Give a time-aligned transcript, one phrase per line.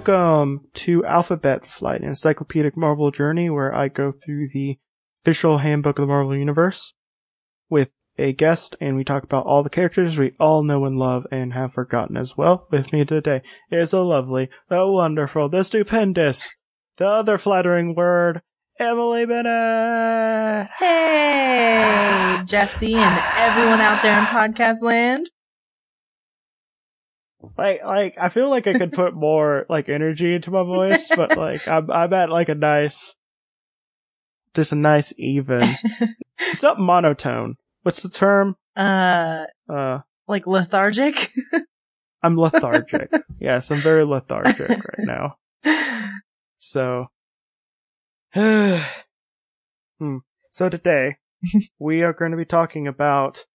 [0.00, 4.78] Welcome to Alphabet Flight, an encyclopedic Marvel journey where I go through the
[5.22, 6.94] official handbook of the Marvel Universe
[7.68, 11.26] with a guest and we talk about all the characters we all know and love
[11.30, 12.66] and have forgotten as well.
[12.70, 16.56] With me today is the lovely, the wonderful, the stupendous,
[16.96, 18.40] the other flattering word,
[18.78, 20.70] Emily Bennett!
[20.78, 25.26] Hey, Jesse and everyone out there in podcast land.
[27.56, 31.36] Like, like, I feel like I could put more, like, energy into my voice, but,
[31.38, 33.14] like, I'm, I'm at, like, a nice,
[34.54, 35.60] just a nice even.
[36.38, 37.56] it's not monotone.
[37.82, 38.56] What's the term?
[38.76, 41.32] Uh, Uh, like lethargic.
[42.22, 43.10] I'm lethargic.
[43.40, 45.36] yes, I'm very lethargic right now.
[46.58, 47.06] So,
[48.34, 48.76] hmm.
[50.50, 51.16] So today,
[51.78, 53.46] we are going to be talking about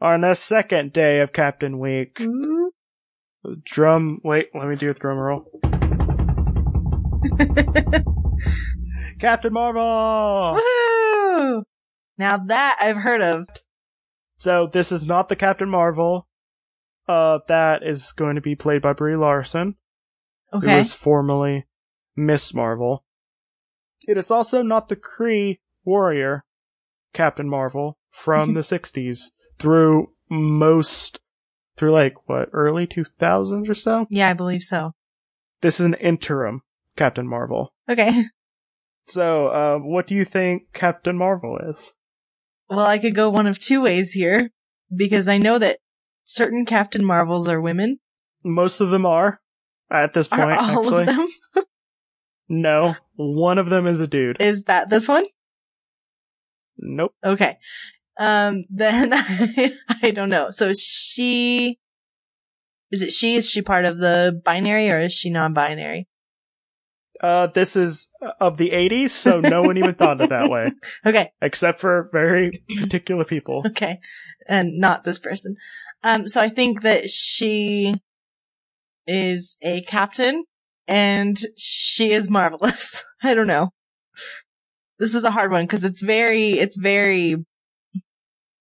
[0.00, 2.20] on the second day of Captain Week.
[2.20, 2.65] Ooh.
[3.64, 5.44] Drum, wait, let me do a drum roll.
[9.18, 10.60] Captain Marvel!
[10.60, 11.62] Woohoo!
[12.18, 13.46] Now that I've heard of.
[14.36, 16.26] So this is not the Captain Marvel.
[17.08, 19.76] Uh, that is going to be played by Brie Larson,
[20.50, 20.78] who Okay.
[20.78, 21.66] was formerly
[22.16, 23.04] Miss Marvel.
[24.08, 26.44] It is also not the Kree warrior
[27.12, 31.20] Captain Marvel from the 60s through most,
[31.76, 34.06] through like, what, early 2000s or so?
[34.10, 34.92] Yeah, I believe so.
[35.60, 36.62] This is an interim
[36.96, 37.72] Captain Marvel.
[37.88, 38.24] Okay.
[39.08, 41.92] So, uh, what do you think Captain Marvel is?
[42.68, 44.50] Well, I could go one of two ways here
[44.92, 45.78] because I know that
[46.24, 48.00] certain Captain Marvels are women.
[48.42, 49.40] Most of them are,
[49.92, 51.02] at this point, Are all actually.
[51.02, 51.28] of them?
[52.48, 54.42] No, one of them is a dude.
[54.42, 55.24] Is that this one?
[56.78, 57.12] Nope.
[57.24, 57.58] Okay.
[58.18, 59.72] Um, then I,
[60.02, 60.50] I don't know.
[60.50, 61.78] So she,
[62.90, 63.36] is it she?
[63.36, 66.08] Is she part of the binary or is she non-binary?
[67.20, 68.08] Uh, this is
[68.40, 70.72] of the 80s, so no one even thought it that way,
[71.06, 71.30] Okay.
[71.40, 73.62] except for very particular people.
[73.66, 73.98] Okay.
[74.48, 75.56] And not this person.
[76.02, 77.94] Um, so I think that she
[79.06, 80.44] is a captain
[80.86, 83.02] and she is marvelous.
[83.22, 83.70] I don't know.
[84.98, 87.36] This is a hard one because it's very, it's very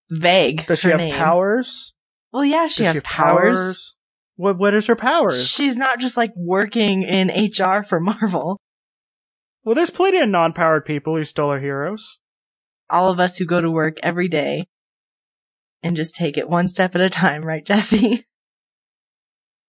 [0.10, 0.66] vague.
[0.68, 1.14] Does she have name.
[1.16, 1.94] powers?
[2.32, 3.96] Well, yeah, she Does has have powers.
[4.36, 5.48] What What is her powers?
[5.48, 8.60] She's not just like working in HR for Marvel.
[9.64, 12.20] well, there's plenty of non-powered people who still are heroes.
[12.90, 14.68] All of us who go to work every day
[15.82, 18.26] and just take it one step at a time, right, Jesse?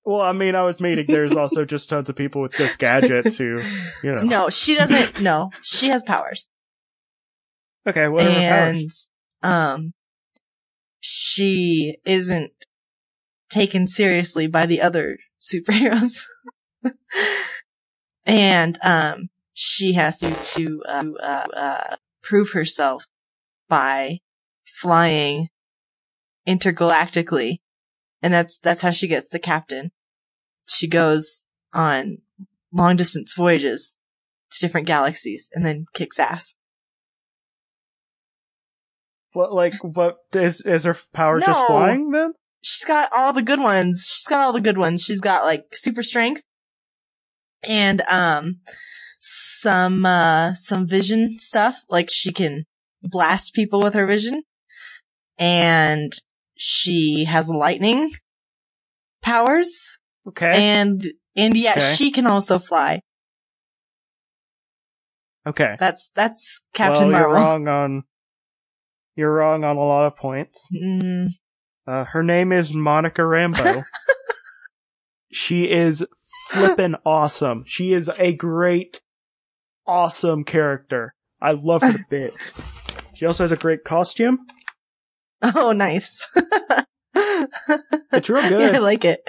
[0.08, 3.36] Well, I mean, I was meaning there's also just tons of people with just gadgets
[3.38, 3.60] who,
[4.04, 4.22] you know.
[4.22, 5.20] No, she doesn't.
[5.20, 6.46] No, she has powers.
[7.88, 9.08] Okay, what are her and powers?
[9.42, 9.92] um
[11.00, 12.52] she isn't
[13.50, 16.24] taken seriously by the other superheroes.
[18.28, 23.06] And um she has to to uh, uh, uh, prove herself
[23.68, 24.18] by
[24.64, 25.48] flying
[26.46, 27.60] intergalactically.
[28.20, 29.92] And that's that's how she gets the captain.
[30.68, 32.18] She goes on
[32.72, 33.96] long distance voyages
[34.50, 36.54] to different galaxies and then kicks ass
[39.36, 41.66] What, like, what is is her power just No.
[41.66, 42.32] flying then?
[42.62, 44.08] she's got all the good ones.
[44.10, 45.04] She's got all the good ones.
[45.04, 46.42] She's got like super strength
[47.68, 48.60] and um
[49.20, 51.82] some uh some vision stuff.
[51.90, 52.64] Like she can
[53.02, 54.42] blast people with her vision.
[55.38, 56.14] And
[56.56, 58.10] she has lightning
[59.22, 59.98] powers.
[60.28, 61.04] Okay, And
[61.36, 61.80] and yeah, Okay.
[61.80, 63.00] she can also fly.
[65.46, 65.76] okay.
[65.78, 67.36] That's that's Captain well, Marvel.
[67.36, 68.04] You're wrong on.
[69.16, 70.68] You're wrong on a lot of points.
[70.74, 71.30] Mm,
[71.86, 73.82] Uh, her name is Monica Rambeau.
[75.32, 76.04] she is
[76.50, 77.64] flippin' awesome.
[77.66, 79.00] She is a great,
[79.86, 81.14] awesome character.
[81.40, 82.52] I love her bits.
[83.14, 84.40] She also has a great costume.
[85.42, 86.20] oh, nice.
[87.14, 88.74] It's real Yeah, good.
[88.76, 89.20] I like it.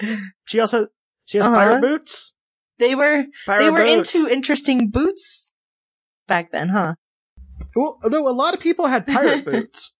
[0.45, 0.88] She also
[1.25, 1.56] she has Uh-huh.
[1.56, 2.33] pirate boots.
[2.79, 4.13] They were Pirate they were boots.
[4.15, 5.51] into interesting boots
[6.27, 6.95] back then, huh?
[7.75, 9.94] Well, no, a lot of people had pirate boots,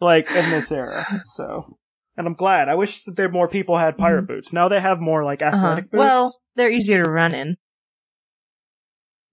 [0.00, 1.04] like in this era.
[1.26, 1.78] So,
[2.16, 2.68] and I'm glad.
[2.68, 4.52] I wish that there more people had pirate boots.
[4.52, 5.56] Now they have more like Uh-huh.
[5.56, 5.98] athletic boots.
[5.98, 7.56] Well, they're easier to run in.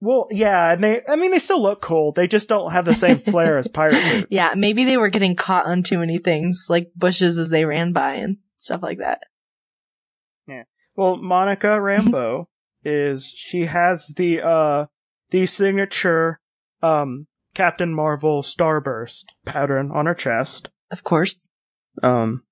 [0.01, 1.01] well, yeah, and they.
[1.07, 2.12] I mean, they still look cool.
[2.12, 4.28] They just don't have the same flair as pirate boots.
[4.30, 7.94] Yeah, maybe they were getting caught on too many things, like bushes as they ran
[7.94, 9.22] by and stuff like that.
[10.48, 10.63] Yeah.
[10.98, 12.48] Well, Monica Rambeau
[12.84, 14.86] is she has the uh
[15.30, 16.42] the signature
[16.81, 20.69] um Captain Marvel Starburst pattern on her chest.
[20.91, 21.50] Of course.
[22.01, 22.44] Um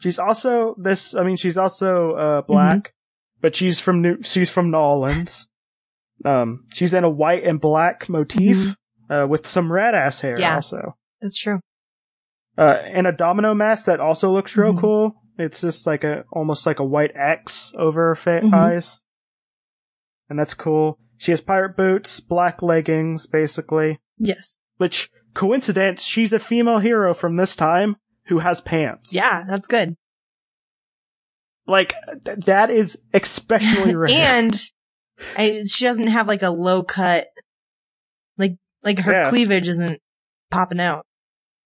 [0.00, 2.92] she's also this I mean she's also uh black
[3.40, 5.46] but she's from New, she's from New Orleans.
[6.24, 8.74] Um, she's in a white and black motif,
[9.08, 10.56] uh, with some red ass hair Yeah.
[10.56, 10.96] also.
[11.22, 11.60] That's true.
[12.56, 14.80] Uh, and a domino mask that also looks real Mhm.
[14.80, 15.22] cool.
[15.38, 18.52] It's just like a, almost like a white X over her fa- Mhm.
[18.52, 19.00] eyes.
[20.28, 20.98] And that's cool.
[21.18, 23.98] She has pirate boots, black leggings, basically.
[24.16, 24.58] Yes.
[24.76, 29.12] Which, coincidence, she's a female hero from this time who has pants.
[29.12, 29.96] Yeah, that's good.
[31.66, 31.94] Like,
[32.24, 34.10] th- that is especially rare.
[34.10, 34.58] And
[35.36, 37.26] I, she doesn't have like a low cut,
[38.38, 39.28] like like her Yeah.
[39.30, 40.00] cleavage isn't
[40.50, 41.04] popping out.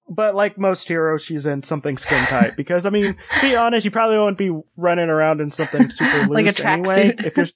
[0.09, 3.91] But like most heroes, she's in something skin tight because I mean, be honest, you
[3.91, 7.15] probably won't be running around in something super loose Like a anyway.
[7.19, 7.47] If you're,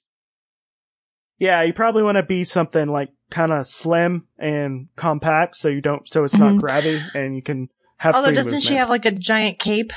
[1.37, 5.81] yeah, you probably want to be something like kind of slim and compact, so you
[5.81, 6.61] don't, so it's not Mhm.
[6.61, 8.15] grabby and you can have.
[8.15, 9.91] Although doesn't she have like a giant cape?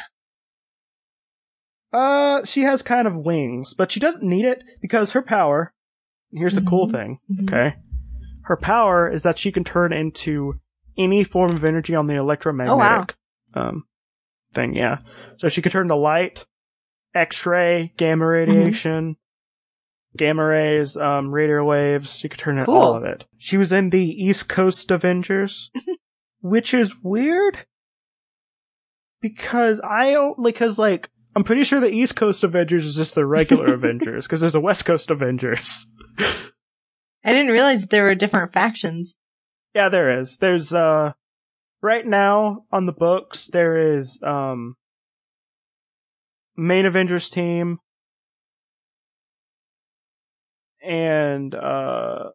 [1.92, 5.72] Uh, she has kind of wings, but she doesn't need it because her power.
[6.32, 6.92] Here's the cool Mhm.
[6.92, 7.18] thing.
[7.30, 7.42] Mhm.
[7.44, 7.76] Okay,
[8.44, 10.60] her power is that she can turn into
[10.96, 13.16] any form of energy on the electromagnetic
[13.54, 13.68] oh, wow.
[13.68, 13.84] um
[14.54, 14.74] thing.
[14.74, 14.98] Yeah,
[15.38, 16.46] so she could turn to light,
[17.14, 19.16] X-ray, gamma radiation,
[20.16, 22.22] gamma rays, um, radio waves.
[22.22, 22.74] You could turn Cool.
[22.76, 23.26] all of it.
[23.38, 25.70] She was in the East Coast Avengers,
[26.40, 27.58] which is weird
[29.20, 31.08] because I don't because like.
[31.36, 34.60] I'm pretty sure the East Coast Avengers is just the regular Avengers because there's a
[34.60, 35.86] West Coast Avengers.
[36.18, 39.16] I didn't realize there were different factions.
[39.74, 40.38] Yeah, there is.
[40.38, 41.12] There's uh
[41.82, 44.74] right now on the books there is um
[46.56, 47.78] main Avengers team
[50.90, 52.30] and uh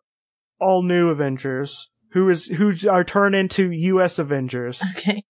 [0.61, 4.81] all new Avengers who is who are turned into US Avengers.
[4.97, 5.23] Okay.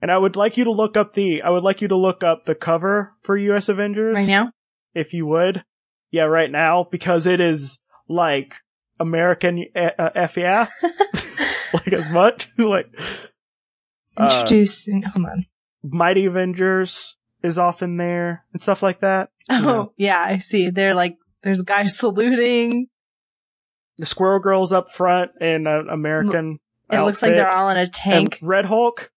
[0.00, 2.22] And I would like you to look up the I would like you to look
[2.22, 4.52] up the cover for US Avengers Right now?
[4.94, 5.64] if you would.
[6.12, 8.54] Yeah, right now because it is like
[9.00, 10.68] American uh, uh, F yeah.
[11.74, 12.86] like as much like
[14.16, 15.02] uh, Introducing.
[15.02, 15.46] hold on.
[15.82, 19.30] Mighty Avengers is often there and stuff like that.
[19.50, 19.92] Oh, know.
[19.96, 20.70] yeah, I see.
[20.70, 22.88] They're like, there's a guy saluting.
[23.98, 26.58] The Squirrel Girl's up front in an American.
[26.90, 28.38] It looks like they're all in a And tank.
[28.42, 29.10] Red Hulk.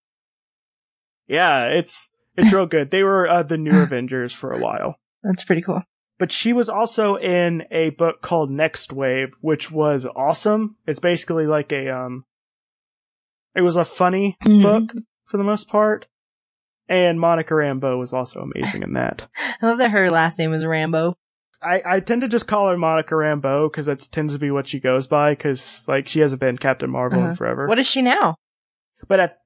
[1.28, 2.92] Yeah, it's it's real good.
[2.92, 4.96] They were uh, the new Avengers for a while.
[5.24, 5.82] That's pretty cool.
[6.20, 10.76] But she was also in a book called Nextwave, which was awesome.
[10.86, 12.26] It's basically like a um
[13.56, 14.62] it was a funny Mhm.
[14.62, 16.08] book for the most part.
[16.90, 19.28] And Monica Rambeau was also amazing in that.
[19.62, 21.16] I love that her last name was Rambo.
[21.62, 24.68] I, I tend to just call her Monica Rambeau because that tends to be what
[24.68, 27.30] she goes by because like she hasn't been Captain Marvel Uh-huh.
[27.32, 27.68] in forever.
[27.68, 28.36] What is she now?
[29.08, 29.38] But at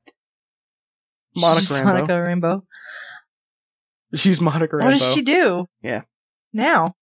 [1.35, 1.83] Monica She's Rambeau.
[1.85, 2.63] Monica Rambo.
[4.15, 4.83] she's Monica Rambeau.
[4.83, 5.67] What does she do?
[5.81, 6.01] Yeah.
[6.53, 6.95] Now.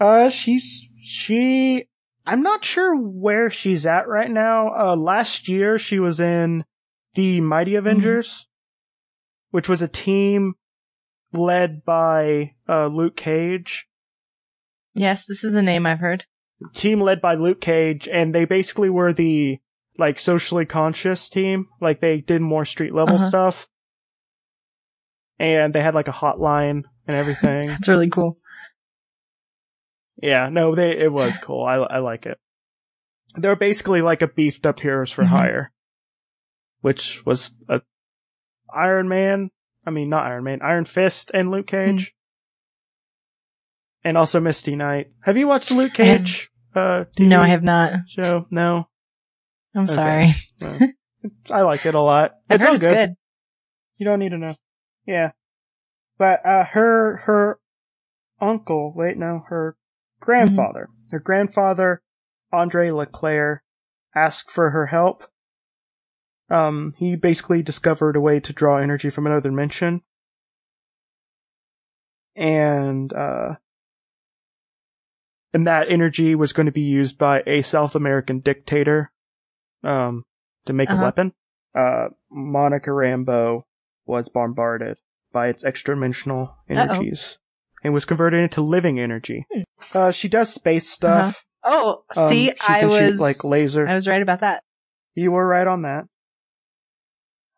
[0.00, 1.86] Uh, she's she.
[2.26, 4.68] I'm not sure where she's at right now.
[4.68, 6.64] Uh, last year she was in
[7.14, 8.48] the Mighty Avengers,
[9.50, 10.54] which was a team
[11.32, 13.86] led by uh Luke Cage.
[14.94, 16.24] Yes, this is a name I've heard.
[16.74, 19.58] Team led by Luke Cage, and they basically were the
[19.98, 21.66] like socially conscious team.
[21.80, 23.28] Like they did more street level Uh-huh.
[23.28, 23.68] stuff,
[25.38, 27.62] and they had like a hotline and everything.
[27.66, 28.38] That's really cool.
[30.22, 31.64] Yeah, no, they it was cool.
[31.64, 32.38] I I like it.
[33.34, 35.28] They're basically like a beefed up Heroes for Mhm.
[35.28, 35.72] Hire,
[36.80, 37.82] which was a
[38.72, 39.50] Iron Man.
[39.84, 42.13] I mean, not Iron Man, Iron Fist and Luke Cage,
[44.04, 45.12] and also Misty Knight.
[45.22, 46.50] Have you watched the Luke I Cage?
[46.74, 48.00] Uh, No, I have not.
[48.08, 48.46] show.
[48.50, 48.88] No,
[49.74, 49.92] I'm Okay.
[49.94, 50.30] sorry.
[50.60, 50.78] no.
[51.50, 52.32] I like it a lot.
[52.50, 52.90] I've it's heard it's good.
[52.94, 53.14] good.
[53.96, 54.56] You don't need to know.
[55.06, 55.32] Yeah.
[56.18, 57.58] But uh her her
[58.40, 59.76] uncle, wait no, her
[60.20, 60.88] grandfather.
[61.10, 62.02] Her grandfather,
[62.52, 63.62] Andre Leclaire,
[64.14, 65.24] asked for her help.
[66.50, 70.02] Um he basically discovered a way to draw energy from another dimension.
[72.36, 73.56] And uh
[75.54, 79.10] and that energy was going to be used by a South American dictator
[79.82, 80.24] um
[80.66, 81.04] to make a Uh-huh.
[81.04, 81.32] weapon.
[81.74, 83.62] Uh Monica Rambeau
[84.06, 84.98] was bombarded
[85.32, 87.38] by its extra dimensional energies
[87.82, 89.46] and was converted into living energy.
[89.92, 91.42] Uh, she does space stuff.
[91.62, 92.28] Oh, Um, Hmm.
[92.28, 93.86] see, I can shoot, was like laser.
[93.86, 94.62] I was right about that.
[95.14, 96.04] You were right on that.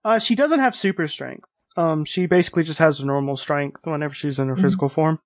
[0.04, 1.48] Uh, she doesn't have super strength.
[1.76, 4.60] Um, she basically just has normal strength whenever she's in her Mhm.
[4.62, 5.18] physical form.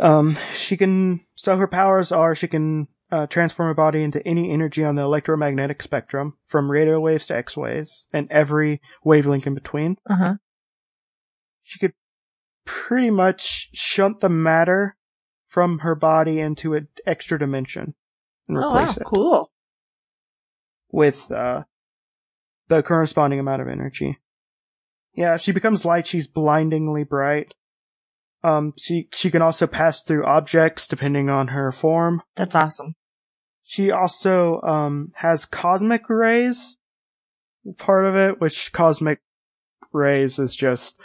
[0.00, 4.50] Um, she can, so her powers are she can uh, transform her body into any
[4.52, 9.54] energy on the electromagnetic spectrum, from radio waves to X waves, and every wavelength in
[9.54, 9.96] between.
[10.08, 10.34] Uh huh.
[11.62, 11.94] She could
[12.64, 14.96] pretty much shunt the matter
[15.48, 17.94] from her body into an extra dimension
[18.46, 19.50] and Oh wow, replace it cool.
[20.90, 21.64] with uh,
[22.68, 24.18] the corresponding amount of energy.
[25.14, 27.54] Yeah, if she becomes light, she's blindingly bright.
[28.44, 32.22] Um, she she can also pass through objects depending on her form.
[32.36, 32.94] That's awesome.
[33.64, 36.76] She also um has cosmic rays,
[37.78, 39.20] part of it, which cosmic
[39.92, 41.00] rays is just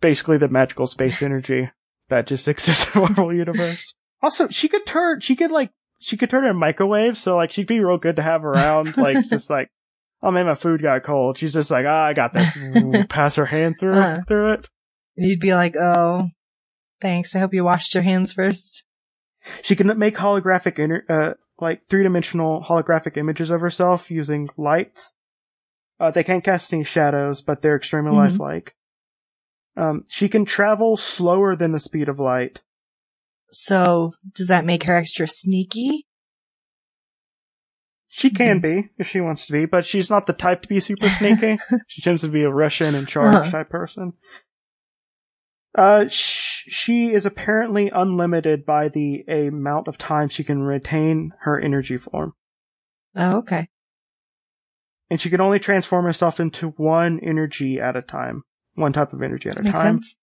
[0.00, 1.70] basically the magical space energy
[2.08, 3.94] that just exists in the Marvel universe.
[4.22, 7.66] Also, she could turn, she could like, she could turn in microwave, so like she'd
[7.66, 9.68] be real good to have around, like just like,
[10.22, 11.38] oh man, my food got cold.
[11.38, 12.56] She's just like, ah, I got this.
[13.08, 14.20] Pass her hand through Uh-huh.
[14.28, 14.68] through it.
[15.16, 16.28] And you'd be like, oh,
[17.00, 17.34] thanks.
[17.34, 18.84] I hope you washed your hands first.
[19.62, 25.12] She can make holographic, inter- uh, like three dimensional holographic images of herself using lights.
[26.00, 28.16] Uh, they can't cast any shadows, but they're extremely Mhm.
[28.16, 28.74] lifelike.
[29.76, 32.62] Um, she can travel slower than the speed of light.
[33.48, 36.06] So does that make her extra sneaky?
[38.08, 40.80] She can be if she wants to be, but she's not the type to be
[40.80, 41.58] super sneaky.
[41.86, 43.50] she tends to be a Russian in charge Uh-huh.
[43.50, 44.14] type person.
[45.76, 51.60] Uh, sh- she is apparently unlimited by the amount of time she can retain her
[51.60, 52.32] energy form.
[53.14, 53.68] Oh, okay.
[55.10, 58.42] and she can only transform herself into one energy at a time,
[58.74, 59.94] one type of energy at a Makes time.
[59.96, 60.16] sense.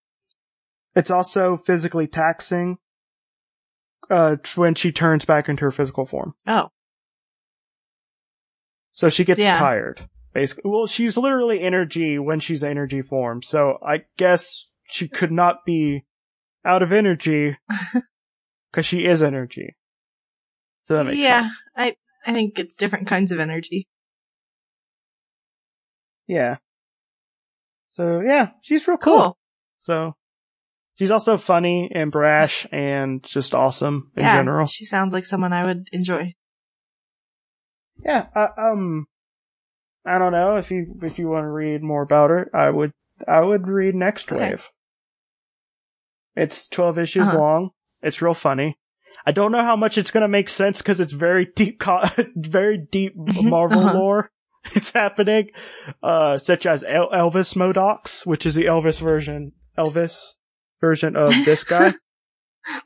[0.96, 2.78] It's also physically taxing
[4.10, 6.34] uh, when she turns back into her physical form.
[6.48, 6.70] Oh,
[8.92, 9.58] So she gets Yeah.
[9.58, 10.70] tired, basically.
[10.70, 13.42] Well, she's literally energy when she's energy form.
[13.42, 16.06] So I guess she could not be
[16.64, 17.58] out of energy
[18.72, 19.76] because she is energy.
[20.86, 21.42] So that makes yeah.
[21.42, 21.64] sense.
[21.76, 21.96] I
[22.28, 23.88] I think it's different kinds of energy.
[26.28, 26.58] Yeah.
[27.94, 29.18] So yeah, she's real cool.
[29.20, 29.38] Cool.
[29.82, 30.16] So
[30.96, 34.38] she's also funny and brash and just awesome in yeah.
[34.38, 34.68] general.
[34.68, 36.34] She sounds like someone I would enjoy.
[38.06, 38.28] Yeah.
[38.36, 39.08] Uh, um,
[40.06, 42.92] I don't know if you if you want to read more about her, I would
[43.28, 44.52] I would read Next Okay.
[44.52, 44.70] Wave.
[46.36, 47.40] It's twelve issues Uh-huh.
[47.40, 47.70] long.
[48.02, 48.78] It's real funny.
[49.26, 52.04] I don't know how much it's gonna make sense because it's very deep, co-
[52.36, 53.98] very deep Marvel Uh-huh.
[53.98, 54.30] lore.
[54.76, 55.50] It's happening,
[56.02, 60.36] uh, such as El- Elvis MODOKs, which is the Elvis version, Elvis
[60.80, 61.94] version of this guy.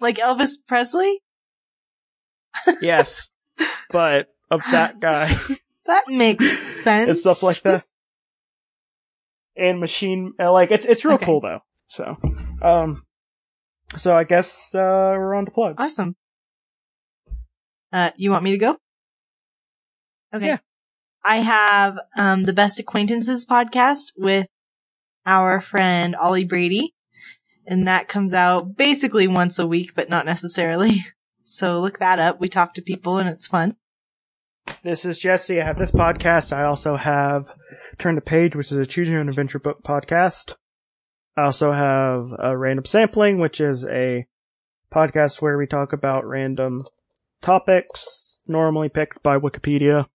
[0.02, 1.22] Like Elvis Presley?
[2.82, 3.30] yes,
[3.92, 5.38] but of that guy
[5.86, 7.10] That makes sense.
[7.10, 7.86] and stuff like that.
[9.56, 11.26] And machine, uh, like it's it's real Okay.
[11.26, 11.60] cool though.
[11.90, 12.18] So,
[12.62, 13.04] um,
[13.96, 15.76] so I guess uh we're on to plugs.
[15.80, 16.16] Awesome.
[17.92, 18.78] Uh, you want me to go?
[20.34, 20.48] Okay.
[20.48, 20.58] Yeah.
[21.24, 24.48] I have um, the Best Acquaintances podcast with
[25.26, 26.94] our friend Ollie Brady,
[27.66, 30.98] and that comes out basically once a week, but not necessarily.
[31.50, 32.42] So look that up.
[32.42, 33.78] We talk to people, and it's fun.
[34.84, 35.62] This is Jesse.
[35.62, 36.52] I have this podcast.
[36.52, 37.54] I also have
[38.00, 40.56] Turn the Page, which is a choose your own adventure book podcast.
[41.38, 44.26] I also have a random sampling, which is a
[44.92, 46.84] podcast where we talk about random
[47.44, 50.08] topics normally picked by Wikipedia.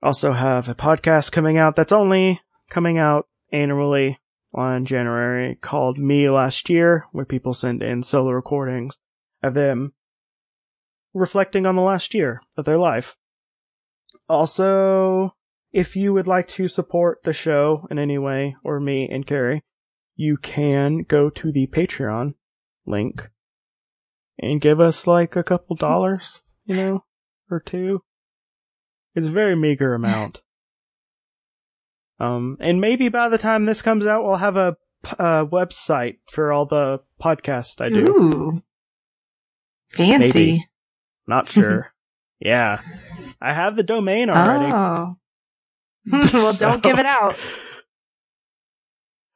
[0.00, 4.20] Also have a podcast coming out that's only coming out annually
[4.52, 8.96] on January called Me Last Year, where people send in solo recordings
[9.42, 9.94] of them
[11.12, 13.16] reflecting on the last year of their life.
[14.28, 15.34] Also,
[15.74, 19.64] if you would like to support the show in any way, or me and Carrie,
[20.14, 22.34] you can go to the Patreon
[22.86, 23.28] link
[24.38, 27.04] and give us like a couple dollars, you know,
[27.50, 28.02] or two.
[29.16, 30.40] It's a very meager amount.
[32.20, 34.76] Um, and maybe by the time this comes out, we'll have a,
[35.18, 38.06] uh, website for all the podcasts I do.
[38.08, 38.62] Ooh,
[39.88, 40.52] fancy.
[40.52, 40.66] Maybe.
[41.26, 41.92] Not sure.
[42.40, 42.80] yeah.
[43.42, 44.72] I have the domain already.
[44.72, 45.16] Oh.
[46.32, 47.36] well, don't give it out.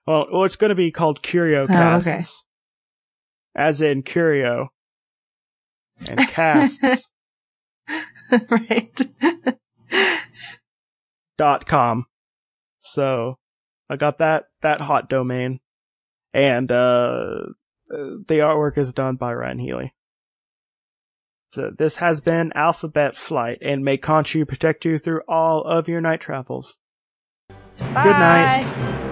[0.06, 2.22] Well, well, it's going to be called Curio Oh, okay.
[3.54, 4.68] As in Curio.
[6.08, 7.10] And casts
[8.50, 9.00] right.
[11.36, 12.06] dot com.
[12.80, 13.38] So,
[13.90, 15.60] I got that, that hot domain.
[16.32, 17.46] And, uh,
[17.90, 19.94] uh, the artwork is done by Ryan Healy.
[21.50, 26.00] So this has been Alphabet Flight, and may Conchu protect you through all of your
[26.00, 26.76] night travels.
[27.78, 28.64] Bye.
[28.64, 29.07] night.